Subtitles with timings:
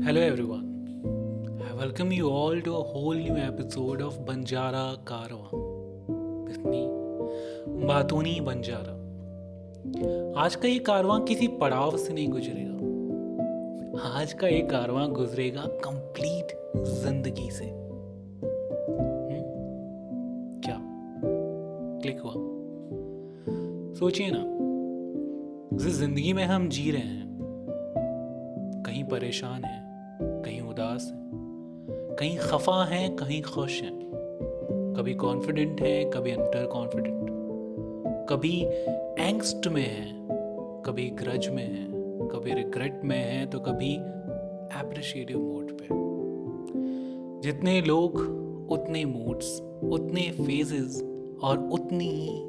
[0.00, 0.64] Hello, everyone.
[1.70, 5.50] I welcome you all to a whole new episode of Banjara Karwa
[7.86, 8.94] बातूनी बंजारा
[10.40, 16.46] आज का ये कारवां किसी पड़ाव से नहीं गुजरेगा। आज का ये कारवां गुजरेगा कंप्लीट
[16.76, 19.42] ज़िंदगी से। हुँ?
[20.64, 20.78] क्या?
[22.02, 22.34] क्लिक हुआ।
[23.94, 24.44] सोचिए ना,
[25.84, 27.32] जिस ज़िंदगी में हम जी रहे हैं,
[28.86, 29.81] कहीं परेशान हैं
[30.72, 34.00] उदास हैं। कहीं खफा हैं, कहीं खुश हैं।
[34.96, 37.20] कभी कॉन्फिडेंट हैं, कभी अंडर कॉन्फिडेंट
[38.30, 38.60] कभी
[39.18, 43.92] एंगस्ट में हैं, कभी ग्रज में हैं, कभी रिग्रेट में हैं तो कभी
[44.80, 45.88] एप्रिशिएटिव मोड पे।
[47.42, 48.16] जितने लोग,
[48.70, 51.02] उतने मूड्स उतने फेजेस
[51.42, 52.42] और उतनी ही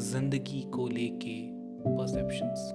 [0.00, 1.36] ज़िंदगी को लेके
[1.84, 2.70] परसेप्शंस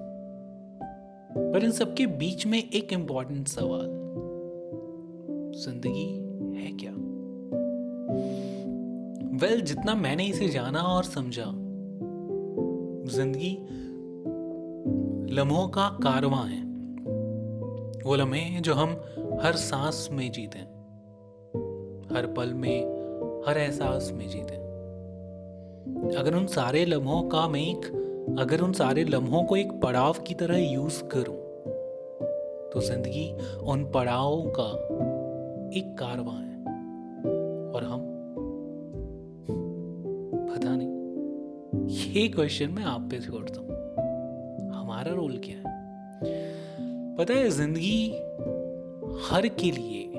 [1.36, 3.88] पर इन सबके बीच में एक इंपॉर्टेंट सवाल
[5.56, 6.08] ज़िंदगी
[6.62, 6.90] है क्या?
[9.38, 11.44] वेल well, जितना मैंने इसे जाना और समझा
[13.16, 13.58] ज़िंदगी
[15.34, 16.62] लम्हों का कारवां है।
[18.04, 18.90] वो लम्हे जो हम
[19.42, 20.58] हर सांस में जीते
[22.14, 22.80] हर पल में
[23.48, 24.56] हर एहसास में जीते
[26.16, 27.86] अगर उन सारे लम्हों का मैं एक
[28.38, 31.36] अगर उन सारे लम्हों को एक पड़ाव की तरह यूज़ करूँ
[32.72, 34.96] तो ज़िंदगी उन पड़ावों का
[35.76, 36.56] एक कारवां है।
[37.72, 38.00] और हम?
[40.50, 40.96] पता नहीं।
[42.12, 43.68] ये क्वेश्चन मैं आप पे छोड़ता हूँ।
[44.74, 45.76] हमारा रोल क्या है?
[47.16, 48.12] पता है, ज़िंदगी
[49.28, 50.12] हर के लिए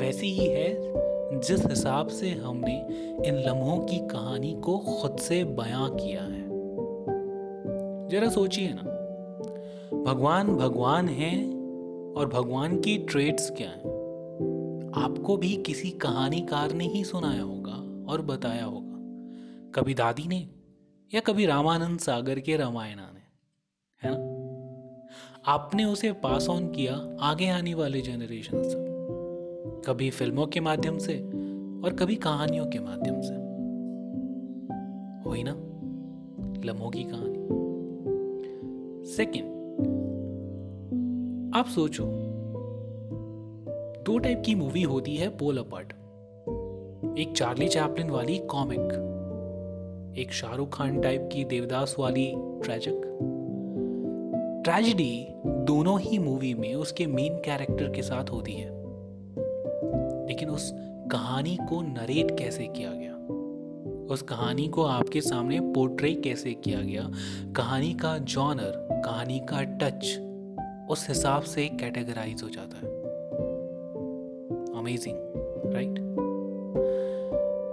[0.00, 0.76] वैसी ही है,
[1.40, 2.86] जिस हिसाब से हमने
[3.26, 6.46] इन लम्हों की कहानी को खुद से बयां किया है।
[8.08, 8.82] जरा सोचिए ना,
[10.02, 11.62] भगवान भगवान हैं
[12.14, 14.01] और भगवान की ट्रेड्स क्या हैं?
[14.94, 18.92] आपको भी किसी कहानीकार ने ही सुनाया होगा और बताया होगा।
[19.74, 20.48] कभी दादी ने
[21.14, 23.20] या कभी रामानंद सागर के रामायणा ने,
[24.02, 24.32] है ना?
[25.46, 28.76] आपने उसे पास ऑन किया आगे आने वाले जनरेशन से।
[29.86, 31.18] कभी फ़िल्मों के माध्यम से
[31.84, 33.34] और कभी कहानियों के माध्यम से।
[35.28, 35.52] हुई ना?
[36.64, 37.32] लम्हों की कहानी।
[39.06, 39.52] सेकंड
[41.54, 42.31] आप सोचो
[44.06, 45.92] दो टाइप की मूवी होती है पोल अपार्ट
[47.18, 49.08] एक चार्ली चैपलिन वाली कॉमिक
[50.18, 53.02] एक शाहरुख खान टाइप की देवदास वाली ट्रेजिक
[54.64, 58.68] ट्रेजिडी दोनों ही मूवी में उसके मेन कैरेक्टर के साथ होती है.
[60.26, 60.72] लेकिन उस
[61.12, 63.14] कहानी को नरेट कैसे किया गया?
[64.14, 67.10] उस कहानी को आपके सामने पोर्ट्रे कैसे किया गया?
[67.56, 70.18] कहानी का जॉनर कहानी का टच
[70.90, 73.01] उस हिसाब से कैटेगराइज हो जाता है।
[74.82, 75.16] अमेजिंग
[75.74, 75.98] राइट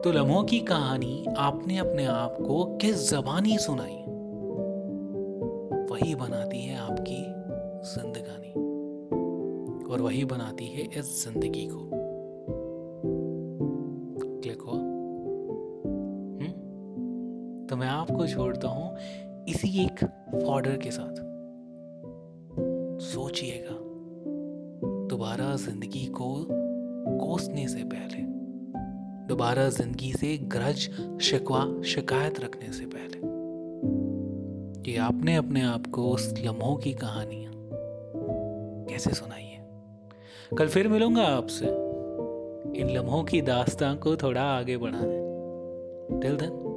[0.04, 3.96] तो लम्हों की कहानी आपने अपने आप को किस जबानी सुनाई?
[5.92, 7.26] वही बनाती है आपकी
[7.90, 8.54] जिंदगानी।
[9.94, 11.90] और वही बनाती है इस ज़िंदगी को।
[14.42, 16.48] क्लिक हुआ। हम्म?
[17.68, 18.98] तो मैं आपको छोड़ता हूँ
[19.50, 20.00] इसी एक
[20.44, 21.16] ऑर्डर के साथ।
[23.00, 23.76] सोचिएगा,
[25.08, 26.60] दोबारा ज़िंदगी को
[27.18, 28.24] कोसने से पहले,
[29.28, 30.90] दोबारा ज़िंदगी से ग्रज,
[31.22, 33.20] शिकवा, शिकायत रखने से पहले।
[34.82, 37.54] कि आपने अपने आप को उस लम्हों की कहानियाँ
[38.90, 39.70] कैसे सुनाई है?
[40.58, 41.66] कल फिर मिलूँगा आपसे।
[42.80, 45.30] इन लम्हों की दास्तां को थोड़ा आगे बढ़ाने।
[46.22, 46.69] Till then